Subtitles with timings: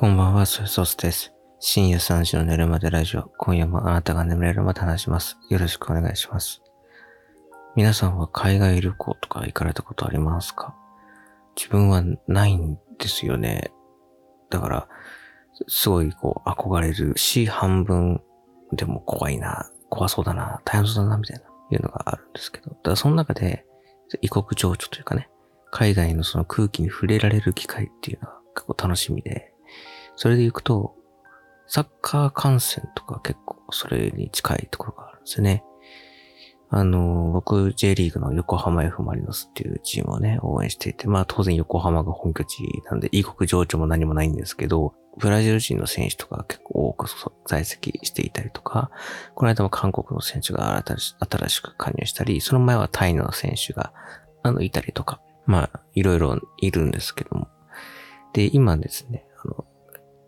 [0.00, 1.34] こんばんは、ソソースです。
[1.58, 3.24] 深夜3時の寝るまでラジオ。
[3.36, 5.36] 今夜もあなたが眠れるまで話します。
[5.50, 6.62] よろしくお願いします。
[7.76, 10.74] 皆さんは海外旅行とか行かれたことありますか？
[11.54, 13.72] 自分はないんですよね。
[14.48, 14.88] だから、
[15.68, 18.22] すごいこう憧れるし、半分
[18.72, 21.42] でも怖いな、怖そうだな、大変そうだな、みたいな、
[21.72, 22.70] いうのがあるんですけど。
[22.70, 23.66] だからその中で、
[24.22, 25.28] 異国情緒というかね、
[25.70, 29.52] 海外のその空気に触れられる機会っていうのは結構楽しみで、
[30.20, 30.94] それで行くと、
[31.66, 35.64] サッカー観戦とか結構それに近いところがあるんですね。
[36.68, 42.58] あの、僕 J リーグの横浜 F マリノスっていうチームをね、応援していて、まあ当然横浜が本拠地
[42.90, 47.06] なんで異国情緒も何もないんですけど、ブラジル人の選手とか結構多く
[47.46, 48.90] 在籍していたりとか、
[49.34, 53.94] この間も韓国の選手が新しく加入したり、その前はタイの選手が
[54.42, 57.48] あのいたりとか、まあいろいろいるんですけども。
[58.34, 59.64] で、今ですね、あの、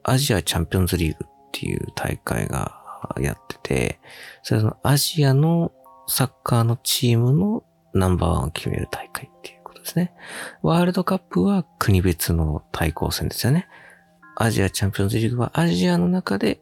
[0.04, 2.82] アジアチャンピオンズリーグっていう大会が
[3.20, 4.00] やってて、
[4.42, 5.72] それそのアジアの
[6.06, 10.12] サッカーのチームのナンバーワンを決める大会っていうことですね。
[10.62, 13.68] ワールドカップは国別の対抗戦ですよね。
[14.36, 16.60] アジアチャンピオンズリーグはアジアの中で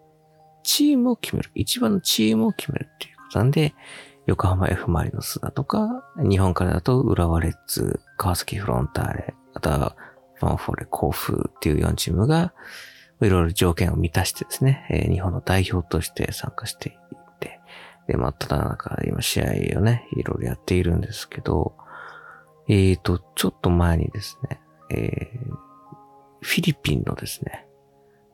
[0.62, 1.50] チームを決める。
[1.54, 3.74] 一番のチームを決めるっていうことなんで、
[4.26, 9.96] 横浜 F マリノスだとか、日本からだと浦和レッズ、川崎フロンターレ、あとは
[10.34, 12.52] ファンフォーレ、甲府っていう4チームが、
[13.20, 17.60] いろいろ条件を満たしてですね、えー、日本の代表として参加していって、
[18.06, 21.74] で、まあ、ただなんか今試合をね、いろいろやっているんですけど、
[22.68, 24.60] えーと、ちょっと前にですね、
[24.90, 25.54] えー、
[26.40, 27.66] フィリピンのですね、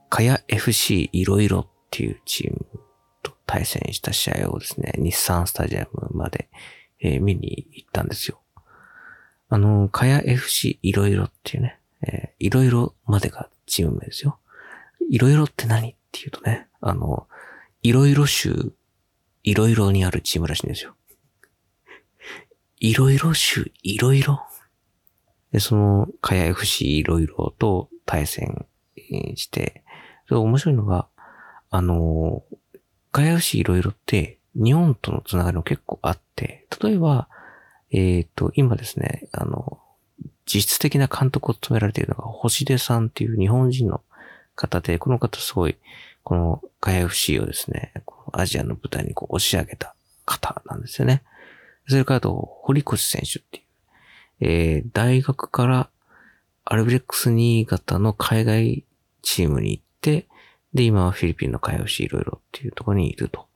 [0.08, 2.66] カヤ FC いろいろっていうチーム
[3.22, 6.48] と対戦した試合をですね、日産スタジアムまで、
[7.00, 8.40] えー、見に行ったんですよ。
[9.48, 14.38] あの、カヤ FC いろいろっていうね、えー、いろいろまでがチーム名ですよ。
[15.10, 17.26] いろいろって何っていうとね、あの、
[17.82, 18.72] いろいろ州、
[19.42, 20.94] いろいろにあるチームらしいんですよ。
[22.78, 24.42] いろいろ州、いろいろ。
[25.52, 28.66] で、その、かや FC いろいろと対戦
[29.34, 29.84] して、
[30.28, 31.08] それ面白いのが、
[31.70, 32.42] あの、
[33.12, 37.28] かや FC いろいろって、日本とのつながりも結構あって、例えば、
[37.90, 39.80] えっ、ー、と、今ですね、あの、
[40.46, 44.02] 実質的な監督を務められているのが、星出さんっていう日本人の
[44.56, 45.76] 方で、この方すごい、
[46.24, 47.92] このガヤ FC をですね、
[48.32, 49.94] アジアの舞台にこう押し上げた
[50.24, 51.22] 方なんですよね。
[51.88, 53.64] それからと、堀越選手っていう、
[54.40, 55.88] えー、大学から
[56.64, 58.84] アルビレックス新潟の海外
[59.22, 60.26] チームに行って、
[60.74, 63.46] で、今はフィリピンのガヤ FC いろいろっていうところにいると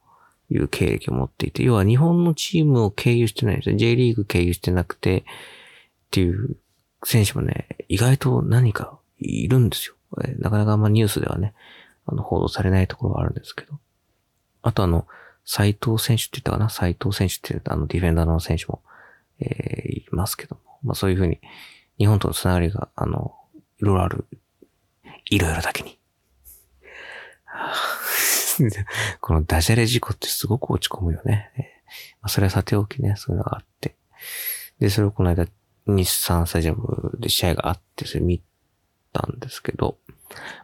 [0.49, 3.77] いう経歴を持っていて、要は日本のチームを経由してないんですよ。
[3.77, 5.25] J リーグ経由してなくて、っ
[6.13, 6.57] ていう
[7.05, 9.95] 選手もね、意外と何かいるんですよ。
[10.39, 11.55] なかなかあんまニュースではね、
[12.07, 13.79] あの、報道されないところはあるんですけど。
[14.63, 15.07] あとあの、
[15.45, 16.69] 斎藤選手って言ったかな？
[16.69, 18.83] 斎藤選手ってあの、ディフェンダーの選手も、
[19.39, 20.63] えー、いますけども。
[20.83, 21.41] まあそういうふうに、
[21.99, 23.35] 日本とのつながりが、あの、
[23.79, 24.27] いろいろある。
[25.27, 25.99] いろいろだけに。
[29.21, 31.51] このダジャレ事故ってすごく落ち込むよね。
[32.21, 33.97] まあ、それはさておきね、そういうのがあって。
[34.79, 35.47] で、それをこの間、
[35.87, 38.43] 日産スタジアムで試合があって、それ見
[39.13, 39.99] たんですけど、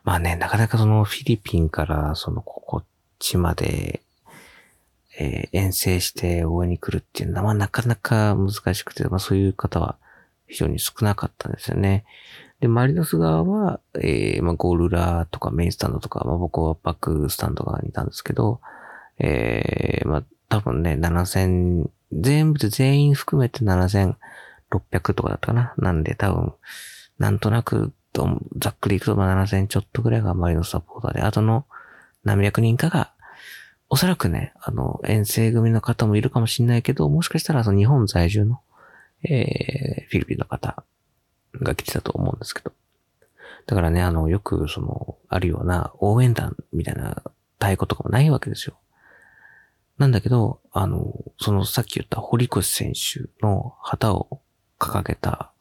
[0.05, 2.85] まあね、なかなかそのフィリピンからそのこっ
[3.19, 4.03] ちまで、
[5.19, 9.97] えー、遠征して応援に来るっていうのは、なかなか難しくて、まあそういう方は
[10.47, 12.05] 非常に少なかったんですよね。
[12.61, 18.61] で、マリノス側は、えー、まあゴールラーとかメインスタンドとか、まあ僕はバックスタンド側にいたんですけど、
[19.19, 24.17] えー、まあ多分ね、7000、全部で全員含めて7600
[25.15, 25.75] とかだったかな。
[25.79, 26.53] なんで多分、
[27.19, 27.93] なんとなく、
[28.59, 31.67] ざっくりいくと、まあ、7000ちょっとぐらいがマリノスサポーターで、あとの
[32.25, 33.13] 何百人かが、
[33.89, 38.61] おそらくね、あの、遠征組の方もいるかもしれないけど、もしかしたらその日本在住の、
[39.23, 40.83] えー、フィリピンの方
[41.55, 42.73] が来てたと思うんですけど。
[43.67, 47.23] だからね、あの、よくその、あるような応援団みたいな
[47.59, 48.77] 太鼓とかもないわけですよ。
[49.99, 54.41] なんだけど、あの、そのさっき言った堀越選手の旗を
[54.79, 55.53] 掲げた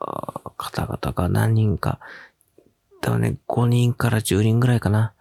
[0.57, 1.99] 方々が何人か、
[3.01, 5.13] 多分ね、5人から10人ぐらいかな、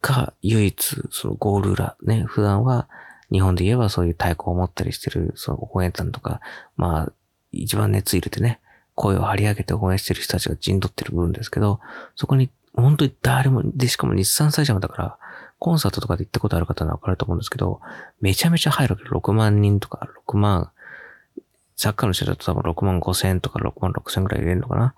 [0.00, 2.88] が唯一、そのゴール裏、ね、普段は
[3.32, 6.40] 日本で言えばそういう太鼓を持ったりしてる、その応援団とか、
[6.76, 7.12] まあ、
[7.52, 8.60] 一番熱入れてね、
[8.94, 11.80] 声を張り上げて応援してる人たちが陣取ってる部分ですけど、
[12.16, 15.18] そこに本当に誰も、で、しかも日産スタジアムだから、
[15.58, 17.80] コンサートとかで行ったことある方はわかると思うんですけど、
[18.20, 20.70] めちゃめちゃ入るわけ6万人とか、6万、
[21.76, 24.94] サッカーの人だと多分6万5千とか6万6千ぐらい入れるのかな。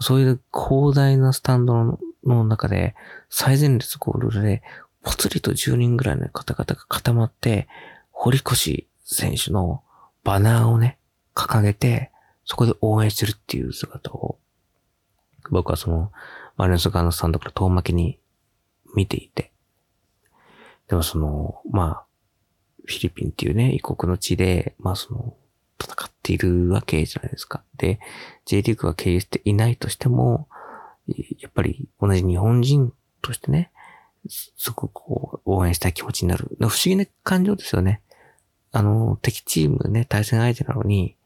[0.00, 2.94] そういう広大なスタンドの中で、
[3.30, 4.62] 最前列ゴールで、
[5.02, 7.68] ぽつりと10人ぐらいの方々が固まって、
[8.10, 9.82] 堀越選手の
[10.24, 10.98] バナーをね、
[11.34, 12.10] 掲げて、
[12.44, 14.38] そこで応援してるっていう姿を、
[15.50, 16.10] 僕はその、
[16.56, 18.18] マリノス側のスタンドから遠巻きに
[18.94, 19.52] 見ていて、
[20.88, 22.04] でもその、まあ、
[22.86, 25.34] フィリピンっていうね、異国の地で、まあその、
[25.80, 27.62] 戦っているわけじゃないですか。
[27.76, 28.00] で、
[28.46, 30.48] J リーグが経営していないとしても、
[31.38, 33.70] やっぱり同じ日本人としてね、
[34.28, 36.48] すごくこう、応援したい気持ちになる。
[36.58, 38.00] 不思議な感情ですよね。
[38.72, 41.16] あの、敵チームね、対戦相手なのに、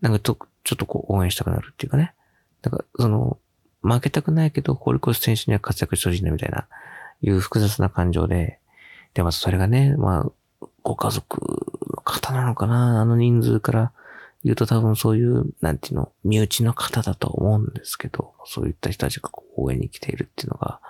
[0.00, 2.14] なんかちょちょっとこう応援したくなるっていうかね。
[2.62, 3.38] だか、その、
[3.82, 6.66] 負けたくないけど、堀越選手には活躍してほしいなみたいな、
[7.20, 8.58] いう複雑な感情で、
[9.12, 11.40] で、まずそれがね、まあ、ご家族
[11.94, 13.92] の方なのかなあの人数から
[14.46, 20.80] 言うと多分そういう、なんていうの、身内の方だと思うんですけど、そういった人たちが応援に来ているっていうのが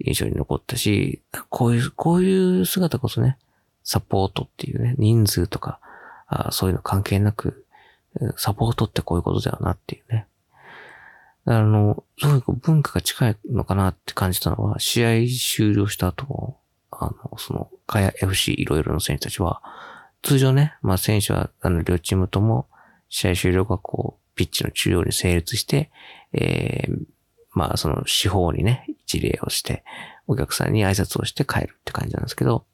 [0.00, 3.38] 印象に残ったし、こういう、こういう姿こそね、
[3.84, 5.78] サポートっていうね、人数とか、
[6.26, 7.64] あそういうの関係なく、
[8.36, 10.26] サポートってこういうことだよなっていうね。
[11.44, 16.56] あの、そういう文化が近いのかなって感じたのは、試合終了した後、
[16.90, 19.62] あの、その、かや FC いろいろの選手たちは、
[20.22, 22.66] 通常ね、まあ選手は、あの、両チームとも、
[23.12, 25.90] 試合終了がこう、ピッチの中央に成立して、
[26.32, 27.04] えー、
[27.52, 29.84] まあその四方にね、一礼をして、
[30.26, 32.64] お客さんに挨拶をして帰るって感じなんですけど、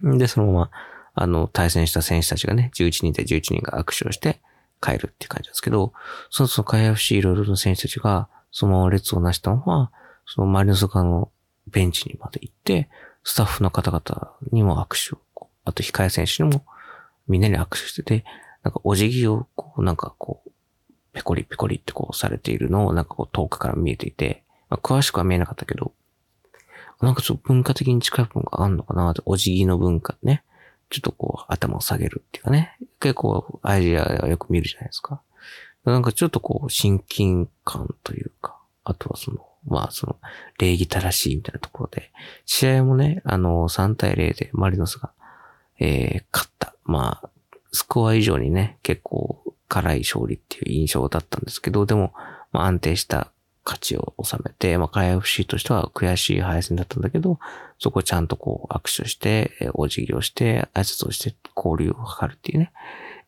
[0.00, 0.70] で、そのまま、
[1.14, 4.40] あの、対戦した選手たちがね、11人で11人が握手をして
[4.80, 5.92] 帰るって感じなんですけど、
[6.30, 9.90] そのその海 FC いろいろの選手たちが、そのまま列をなしたのは、
[10.26, 11.32] そのマリノスの
[11.66, 12.88] ベンチにまで行って、
[13.24, 16.64] スタッフの方々にも握手を、あと控え選手にも
[17.26, 18.24] みんなに握手してて、
[18.62, 20.50] なんかお辞儀をこう、なんかこう、
[21.12, 25.92] ペコリペコリってこうされているのをなんかこう遠くから見えていて、まあ、詳しくは見えなかったけど、
[27.00, 30.44] なんかちょっと文化的に近い部分があるのかなって、お辞儀の文化ね。
[30.90, 32.76] ちょっとこう頭を下げるっていうかね。
[32.98, 35.22] 結構アジアはよく見るじゃないですか。
[35.84, 40.16] なんかちょっとこう親近感というか、あとはその、まあその、
[40.58, 42.10] 礼儀正しいみたいなところで、
[42.46, 45.12] 試合もね、あの、3対0でマリノスが、
[45.78, 46.74] えー、勝った。
[46.84, 47.30] まあ、
[47.72, 52.12] スコア以上にね、結構辛い勝利っていう印象だったんですけど、でも、
[52.52, 53.32] まあ、安定した
[53.64, 57.38] 勝ちを収めて、まあ、海 FC としては悔しい敗戦だったんだけど、
[57.78, 62.72] そこをちゃんとこう握手して、お辞儀をして、挨拶をして交流を図るっていうね。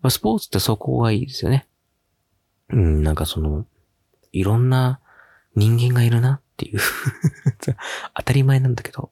[0.01, 1.67] まあ、スポーツってそこがいいですよね。
[2.71, 3.67] うん、なんかその、
[4.33, 5.01] いろんな
[5.57, 6.81] 人間がいるなっていう
[8.17, 9.11] 当たり前なんだけど、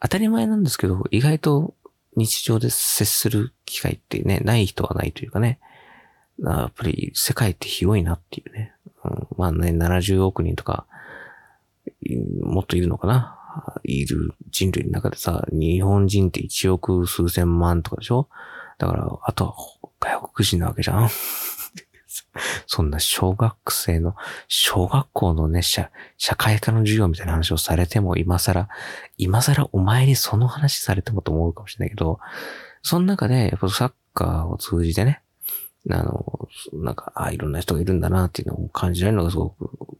[0.00, 1.74] 当たり前なんですけど、意外と
[2.16, 5.58] 日常で接する機会ってね、ない人はないというかね、
[6.42, 8.72] やっぱり世界って広いなっていうね。
[9.04, 10.86] うん、まあね、70億人とか、
[12.42, 13.38] もっといるのかな。
[13.84, 18.28] いる人類の中でさ、日本人って1億数千万とかでしょ？
[18.78, 19.54] だから、あとは
[20.00, 21.08] 外国人なわけじゃん。
[22.66, 24.14] そんな小学生の、
[24.48, 28.68] 小学校のね、社、社会科の授業みたいな話をされても、今更、
[29.18, 32.20] 今更お前にその話されてもと思うかもしれないけど、
[32.82, 35.22] その中で、やっぱサッカーを通じてね、
[35.90, 39.98] あの、なんか、あいろんな人がいるんだなっていうのを感じられるのがすごく、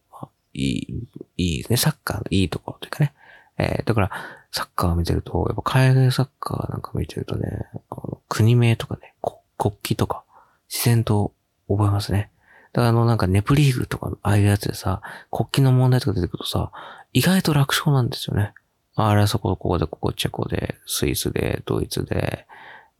[0.54, 1.76] いい、いいですね。
[1.76, 3.12] サッカーのいいところというかね。
[3.58, 4.10] えー、だから、
[4.50, 9.14] サッカーを見てると、やっぱ海外サッカーなんか見てるとね、あの国名とかね、
[9.58, 10.24] 国旗とか、
[10.68, 11.32] 自然と
[11.68, 12.30] 覚えますね。
[12.72, 16.72] だからあのなんかネプリーグとか、ああいうやつでさ、国旗の問題とか出てくるとさ、
[17.12, 18.52] 意外と楽勝なんですよね。
[18.96, 22.46] あれはそこ、ここで、ここ、チェコで、スイスで、ドイツで、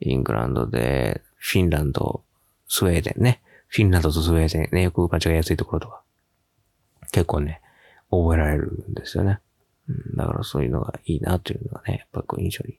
[0.00, 2.22] イングランドで、フィンランド、
[2.68, 3.40] スウェーデンね。
[3.68, 6.02] フィンランドとスウェーデンね、よく間違いやすいところとか、
[7.12, 7.60] 結構ね、
[8.10, 9.38] 覚えられるんですよね。
[9.88, 12.78] うん、だからそういうのがいいなというのがね、やっぱこう印象に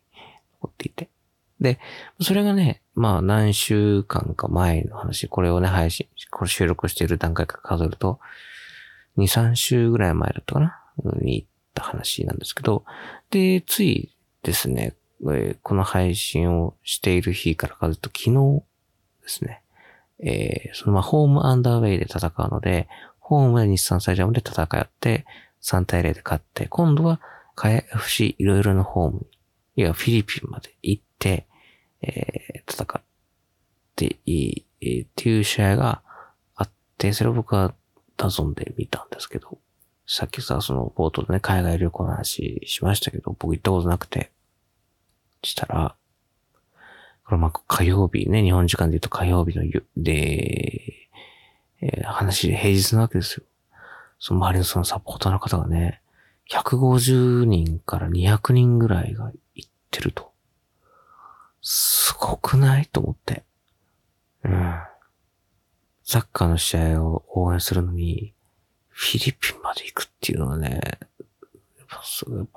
[0.62, 1.10] 残っていて。
[1.66, 1.80] で、
[2.22, 8.20] それがね、まあ何週間か前の話、これをね、配信、これ収録している段階から数えると、
[9.18, 10.82] 2、3週ぐらい前だったかな？
[11.22, 12.86] に行った話なんですけど、
[13.32, 14.96] で、ついですね、
[15.32, 18.64] えこの配信をしている日から数えると昨日
[19.24, 19.64] ですね、
[20.20, 22.88] えー、そのまあホームアンダーウェイで戦うので、
[23.20, 25.26] ホームで日産スタジアムで戦って、
[25.64, 27.20] 3対0で勝って、今度は、
[27.56, 29.26] かや FC いろいろなホーム、
[29.76, 31.48] いや、フィリピンまで行って、
[32.06, 33.02] えー、戦っ
[33.96, 36.02] ていい、えー、っていう試合が
[36.56, 37.74] あって、それを僕は
[38.18, 39.58] ダゾンで見たんですけど、
[40.08, 44.32] さっきさ、その冒頭でね、海外旅行の話しましたけど、僕行ったことなくて、
[45.44, 45.96] したら、
[47.26, 51.10] これまあ火曜日ね、日本時間で言うと火曜日のゆで、
[51.82, 53.44] えー、話で平日なわけですよ。
[54.20, 56.02] その周りのそのサポーターの方がね、
[56.52, 60.32] 150人から200人ぐらいが行ってると。
[61.68, 62.86] すごくない？
[62.86, 63.44] と思って。
[64.44, 64.76] うん。
[66.04, 68.34] サッカーの試合を応援するのに、
[68.90, 70.80] フィリピンまで行くっていうのはね、
[71.80, 72.48] やっぱすごい、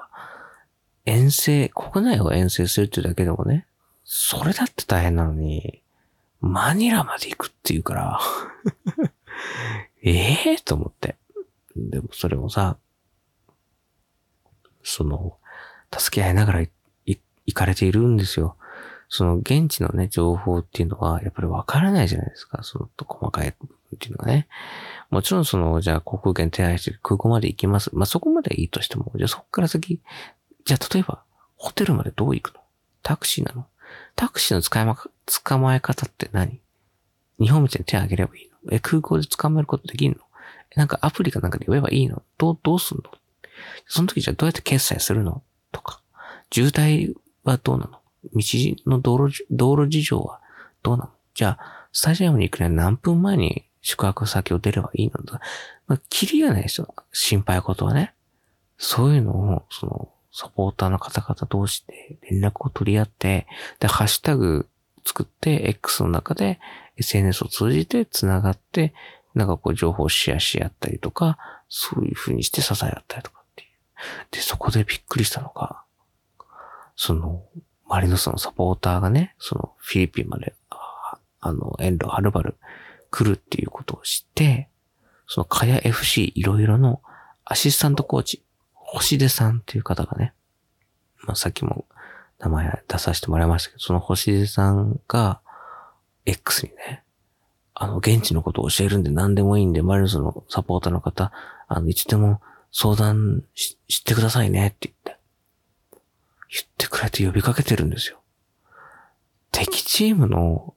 [1.07, 3.67] 遠征、国内を遠征するっていうだけでもね、
[4.05, 5.83] それだって大変なのに、
[6.43, 8.21] マニラまで行くっていうから
[10.05, 11.17] ええと思って。
[11.75, 12.77] でもそれもさ、
[14.83, 15.39] その、
[15.97, 16.67] 助け合いながら
[17.07, 18.59] 行かれているんですよ。
[19.09, 22.63] その現地のね、情報っていうのは、やっぱりわからないじゃないですか。
[22.63, 23.53] そのと細かいっ
[23.99, 24.49] ていうのがね。
[25.11, 27.91] もちろんその、じゃあ航空券手配して空港まで行きます。
[27.95, 30.03] まあ、そこまでいいとしても、じゃあそこから先、
[30.65, 31.23] じゃあ例えば、
[31.57, 32.61] ホテルまでどう行くの？
[33.03, 33.67] タクシーなの？
[34.15, 34.97] タクシーの使いま、
[35.45, 36.61] 捕まえ方って何？
[37.41, 38.73] 日本みたいに手を挙げればいいの？
[38.77, 40.19] え、空港で捕まえることできんの？
[40.71, 42.23] えなんかアプリかなんかで呼べばいいの？
[42.37, 43.05] どう、どうすんの？
[43.87, 45.43] その時じゃあどうやって決済するの？
[45.73, 46.03] とか、
[46.53, 47.99] 渋滞はどうなの？
[48.35, 50.41] 道の道路、道路事情は
[50.83, 51.11] どうなの？
[51.35, 55.41] じゃあ、スタジアムに行くには何分前に宿泊先を出ればいいのだ？
[55.87, 56.95] まあ、キリがないですよ。
[57.13, 58.15] 心配事はね。
[58.77, 63.47] そういうのを、その、サポーターの方々同士で連絡を取り合って、
[63.81, 64.69] で、ハッシュタグ
[65.05, 66.61] 作って、X の中で
[66.97, 68.93] SNS を通じて繋がって、
[69.35, 73.69] なんかこう情報をシェアし合ったりとか、そういう風にして支え合ったりとかっていう。
[74.31, 75.83] で、そこでびっくりしたのが、
[76.95, 77.43] その、
[77.89, 80.55] マリノスのサポーターがね、そのフィリピンまで、
[81.41, 82.57] あの、遠路はるばる
[83.11, 84.69] 来るっていうことを知って、
[85.27, 87.01] そのカヤ FC いろいろの
[87.45, 88.43] アシスタントコーチ、
[88.75, 90.35] 星出さんっていう方がね、
[91.25, 91.87] まあ、さっきも
[92.39, 95.41] 名前出させてもらいましたけど、その星出さんが、
[96.27, 97.03] X にね、
[97.75, 101.33] あの、現地のことを教えるんで何でもいいんで、マリノスのサポーターの方、
[101.69, 102.41] あの、いつでも
[102.73, 105.18] 相談し、してくださいねって言って。
[106.51, 108.19] 言ってくれて呼びかけてるんですよ。
[109.53, 110.75] 敵チームの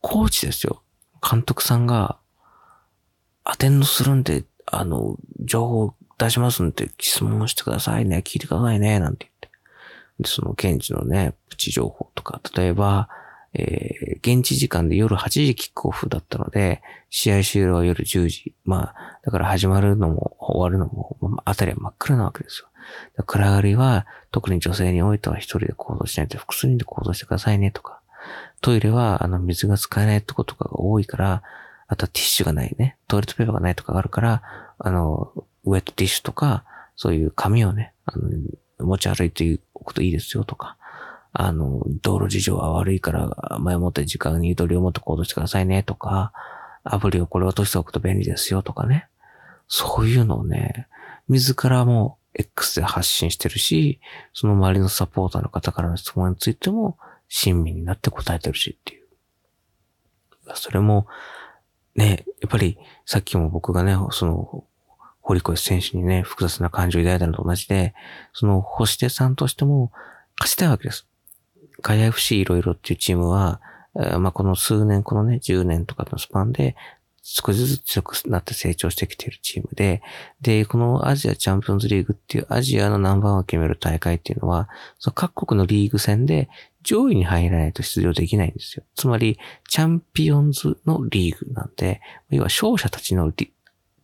[0.00, 0.82] コーチですよ。
[1.28, 2.18] 監督さんが、
[3.44, 9.48] アテンドするんで、あの、情報出しますんで質問してくださいね、聞いてくださいね、なんて言って。
[10.20, 13.08] で、その現地のね、プチ情報とか、例えば、
[13.54, 18.54] えー、現地時間で夜8時キックオフだったので、試合終了は夜10時。
[18.64, 22.68] まあ、だから始まるのも終わるのも、まあ、あたりは真っ暗なわけですよ。
[23.26, 28.00] 暗がりは、特に女性においては一人で行動しないと複数人で行動してくださいねとか。
[28.60, 31.42] トイレは、あの、水が使えないとことかが多いから、
[31.86, 32.96] あとはティッシュがないね。
[33.08, 34.42] トイレットペーパーがないとかがあるから、
[34.78, 35.32] あの、
[35.64, 36.64] ウェットティッシュとか、
[36.96, 40.76] そういう紙をね、あの、持ち歩いておくといいですよとか。
[41.32, 46.32] あの、道路事情は悪いから、前もって時間にゆとりを持って行動してくださいねとか、
[46.84, 49.08] アプリをこれ落としておくと便利ですよとかね。
[49.68, 50.86] そういうのをね、
[51.28, 54.00] 自らも X で発信してるし、
[54.32, 56.98] その周りのサポーターの方からの質問についても、
[57.28, 59.06] 親身になって答えてるしっていう。
[60.54, 61.06] それも、
[61.94, 64.64] ね、やっぱりさっきも僕がね、その、
[65.20, 67.94] 堀越選手にね、複雑な感情を抱いたのと同じで、
[68.34, 69.90] その星手さんとしても
[70.38, 71.06] 勝ちたいわけです。
[71.80, 73.60] ガイア FC いろいろっていうチームは、
[73.94, 76.76] まあ、この数年、このね、10年とかのスパンで、
[77.26, 80.02] 少しずつ強くなって成長してきているチームで、
[80.42, 86.50] で、このアジアチャンピオンズリーグっていうアジアのナンバーワンを決める大会っていうのは、その各国のリーグ戦で
[86.82, 88.84] 上位に入らないと出場できないんですよ。
[88.94, 89.38] つまり、
[89.70, 93.54] チャンピオンズのリーグなんで、要は勝者たちのリ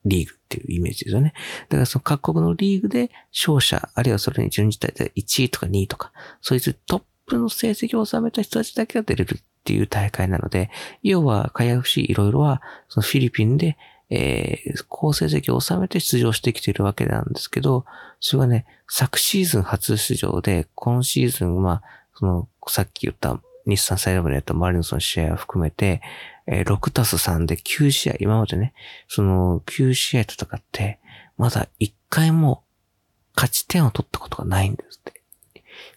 [0.07, 1.35] リーグっていうイメージですよね。
[1.69, 10.71] だからその各国のリーグで勝者、あるいはそれに準じたで1位とか2位とか、そいうトップの成績を収めた人たちだけが出れるっていう大会なので、
[11.03, 13.77] 要は、カヤ FC いろいろは、そのフィリピンで、
[14.09, 17.85] えー、好成績を収めて出場してきているわけなんですけど、
[18.19, 21.83] それはね、昨シーズン初出場で、今シーズンは、
[22.15, 26.01] その、さっき言った日産サイドブレとマリノスの試合を含めて、
[26.47, 28.73] えー、6たす3で9試合、今までね、
[29.07, 30.99] その9試合戦って、
[31.37, 32.65] まだ1回も
[33.37, 35.23] 勝ち点を取ったことがないんですって。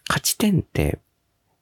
[0.08, 1.00] 勝ち点って、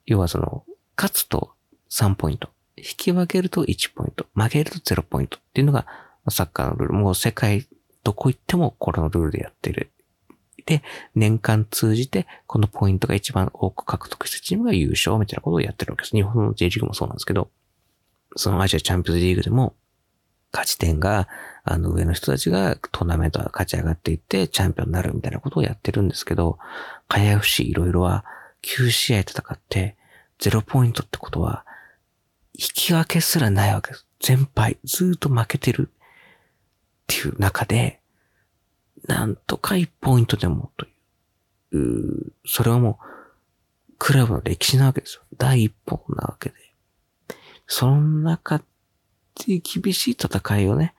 [0.04, 0.64] 要はその、
[0.96, 1.51] 勝つと
[1.92, 5.86] 3ポイント、引き分けると1ポイント、負けると0ポイントっていうのが、
[6.30, 6.94] サッカーのルール。
[6.94, 7.66] もう世界
[8.02, 9.90] どこ行ってもこのルールでやってる。
[10.64, 10.82] で、
[11.14, 16.16] 年間通じて、このポイントが一番多く獲得したチームが優勝みたいなことをやってるわけです。
[16.16, 17.50] 日本の J リーグもそうなんですけど、
[18.36, 19.74] そのアジアチャンピオンズリーグでも、
[20.50, 21.28] 勝ち点が、
[21.64, 26.58] あの上の人たちがトーナメントが勝ち上がっていって、チャンピオンになるみたいなことをやってるんですけど、
[27.08, 28.24] カヤ FC いろいろは、
[28.62, 29.96] 9試合戦って、
[30.38, 31.64] 0ポイントってことは、
[32.62, 34.06] 引き分けすらないわけです。
[34.20, 34.78] 全敗。
[34.84, 35.94] ずっと負けてるっ
[37.08, 38.00] ていう中で、
[39.08, 40.88] なんとか1ポイントでもとい
[41.72, 42.28] う。
[42.28, 43.00] うそれはも
[43.90, 45.22] う、クラブの歴史なわけですよ。
[45.36, 46.54] 第一歩なわけで。
[47.66, 48.64] その中で
[49.58, 50.94] 厳しい戦いをね、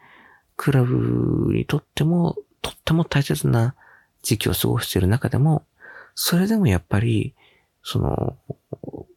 [0.57, 3.75] クラブにとっても、とっても大切な
[4.21, 5.65] 時期を過ごしている中でも、
[6.13, 7.35] それでもやっぱり、
[7.83, 8.37] その、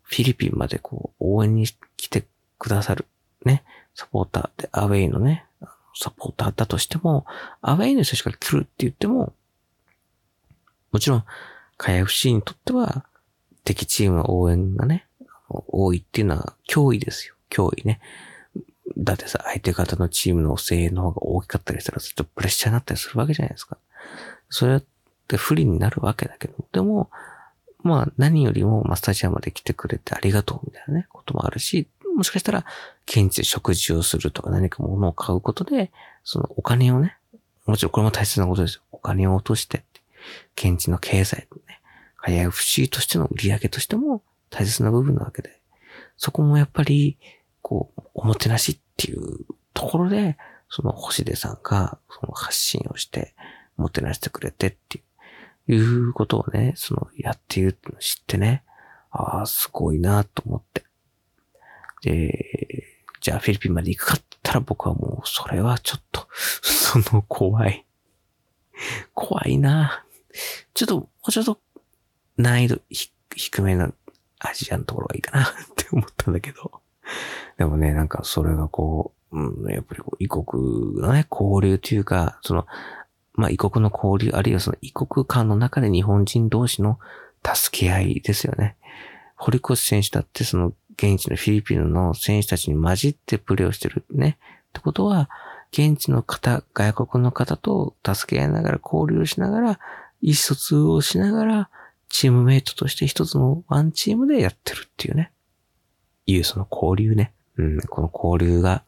[0.02, 2.24] フィリピンまでこう、応援に来て
[2.58, 3.06] くださる、
[3.44, 5.44] ね、サポーターで、アウェイのね、
[5.94, 7.26] サポーターだとしても、
[7.62, 9.32] アウェイの人しか来るって言っても、
[10.92, 11.25] もちろん、
[11.76, 13.04] カヤ FC にとっては、
[13.64, 15.06] 敵チームの応援がね、
[15.48, 17.34] 多いっていうのは脅威ですよ。
[17.50, 18.00] 脅威ね。
[18.96, 23.76] だってさ、相手方のチームの声援の方が大きかったりしたら、ちょっとプレッシャーになったりするわけじゃないですか。
[24.48, 24.82] それっ
[25.28, 27.10] て不利になるわけだけど、でも、
[27.82, 32.64] まあ何よりも、まあスタジアムまで来てくれてありがとうみたいなね、こともあるし、もしかしたら、
[33.06, 35.92] 現地で食事をするとか何か物を買うことで、
[36.25, 37.16] そのお金をね、
[37.66, 38.82] もちろんこれも大切なことですよ。
[38.90, 39.85] お金を落として
[40.56, 41.80] 現地の経済のね、
[42.25, 45.61] IFC としての売り上げとしても大切な部分なわけで、
[46.16, 47.18] そこもやっぱり、
[47.62, 49.20] こう、おもてなしっていう
[49.75, 50.37] ところで、
[50.68, 53.35] その星出さんがその発信をして、
[53.76, 58.62] もてなしてくれてっていう、いうことをね、そのやっているってのを知ってね、
[59.11, 60.85] ああ、すごいなと思って。
[62.06, 62.84] で、
[63.20, 66.28] じゃあフィリピンまで行くかって言ったら僕はもうそれはちょっと、
[66.62, 67.84] その怖い。
[69.14, 70.04] 怖いな
[70.75, 71.58] ちょっと、もうちょっと
[72.36, 72.80] 難易度
[73.34, 73.92] 低めの
[74.38, 76.80] アジアのところがいいかな って思ったんだけど。
[77.58, 82.66] でもね、なんかそれがこう、うん、やっぱりこう異国のね、交流というか、その、
[83.34, 87.00] まあ異国の交流、あるいはその異国間の中で日本人同士の
[87.42, 88.76] 助け合いですよね。
[89.34, 94.38] 堀越選手だってその現地のフィリピンの選手たちに混じってプレーをしてるね。
[94.40, 95.28] ってことは、
[95.72, 99.80] 現地の方、外国の方と助け合いながら交流しながら、
[100.20, 101.70] 意思疎通をしながら、
[102.08, 105.32] チームメイトとして一つのワンチームでやってるっていうね。
[106.26, 107.32] いうその交流ね。
[107.58, 108.84] うん、この交流が、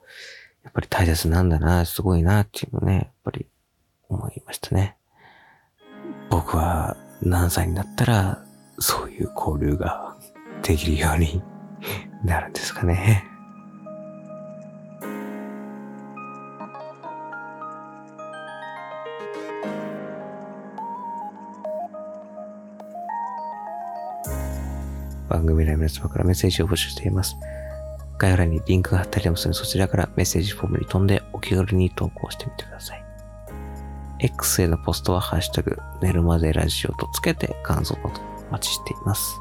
[0.65, 3.47] やっぱり大切なんだな、すごいなっていうのね、やっぱり
[4.09, 4.97] 思いましたね。
[6.31, 8.45] 僕は何歳になったら、
[8.79, 10.17] そういう交流が
[10.63, 11.43] できるように
[12.25, 13.25] なるんですかね。
[25.29, 27.37] 番組内の皆様からメッセージを募集しています。
[28.19, 33.05] 概要欄にリンクが貼ってありますので、そちらからメッセージフォームに飛んでお気軽に投稿してみてください。
[34.21, 38.11] X へのポストはハッシュタグ、寝るまでラジオとつけて感想など
[38.49, 39.41] お待ちしています。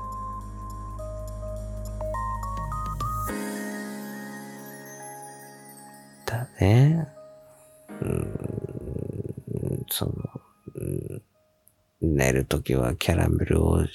[6.68, 7.08] ね。
[8.02, 10.14] うん、その、
[12.02, 13.86] うん、寝るときはキャラメルを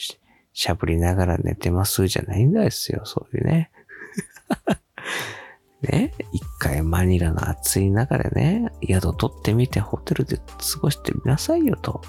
[0.55, 3.71] しゃぶりながら寝てますじゃないんですよ、そういうね。
[5.83, 10.43] ね、一回マニラの暑い中でね、宿取ってみてホテルで過
[10.81, 12.01] ごしてみなさいよと。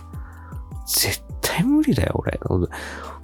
[0.88, 2.40] 絶対無理だよ、俺。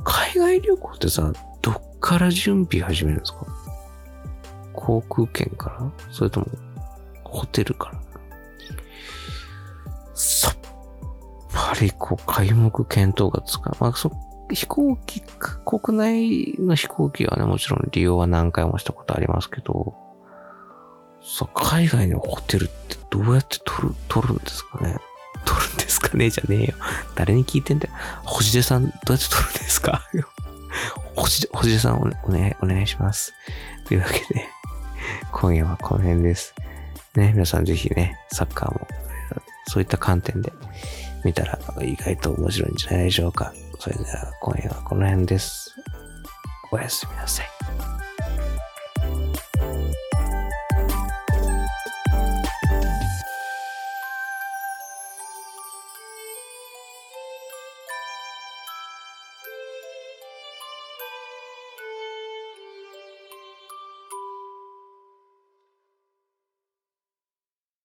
[0.04, 3.46] 海外旅行ってさ、どっから準備始めるんですか？
[4.74, 5.92] 航空券から？
[6.12, 6.48] それとも、
[7.30, 8.00] ホテルから
[10.14, 10.58] さっ
[11.54, 14.12] ぱりこう、開目検討がつか、まあ、そ
[14.52, 15.22] 飛行機、
[15.66, 19.96] 国内の飛行機はね、もちろん利用は何回もしたことありますけど、
[21.22, 24.98] さ、海外のホテルってどうやって取る、取るんですかね？
[25.46, 26.30] 取るんですかね？
[26.30, 26.74] じゃねえよ。
[27.16, 27.94] 誰に聞いてんだよ。
[28.24, 30.02] 星出さん、どうやって取るんですか？
[31.16, 33.34] 星出、星出さんお,、ね、お願い、お願いします。
[33.86, 34.48] というわけで、
[35.32, 36.56] 今夜はこの辺です。
[37.16, 38.88] ね、皆さんぜひね、サッカーも、
[39.68, 40.52] そういった観点で
[41.24, 43.54] 見たら意外と面白いんじゃないでしょうか。
[43.80, 45.76] それでは今夜はこの辺です。
[46.72, 47.59] おやすみなさい。